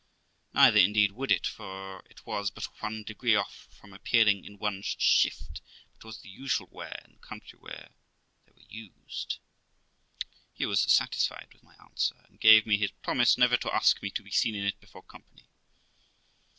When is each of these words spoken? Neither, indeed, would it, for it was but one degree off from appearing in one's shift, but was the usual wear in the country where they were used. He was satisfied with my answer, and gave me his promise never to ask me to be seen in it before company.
Neither, 0.51 0.79
indeed, 0.79 1.11
would 1.11 1.31
it, 1.31 1.45
for 1.45 1.99
it 2.09 2.25
was 2.25 2.49
but 2.49 2.63
one 2.81 3.03
degree 3.03 3.35
off 3.35 3.67
from 3.69 3.93
appearing 3.93 4.43
in 4.43 4.57
one's 4.57 4.95
shift, 4.97 5.61
but 5.93 6.07
was 6.07 6.21
the 6.21 6.29
usual 6.29 6.67
wear 6.71 6.99
in 7.05 7.11
the 7.11 7.19
country 7.19 7.59
where 7.59 7.89
they 8.45 8.51
were 8.53 8.65
used. 8.67 9.37
He 10.55 10.65
was 10.65 10.81
satisfied 10.91 11.49
with 11.53 11.61
my 11.61 11.75
answer, 11.75 12.15
and 12.27 12.39
gave 12.39 12.65
me 12.65 12.79
his 12.79 12.89
promise 13.03 13.37
never 13.37 13.57
to 13.57 13.75
ask 13.75 14.01
me 14.01 14.09
to 14.09 14.23
be 14.23 14.31
seen 14.31 14.55
in 14.55 14.65
it 14.65 14.79
before 14.79 15.03
company. 15.03 15.45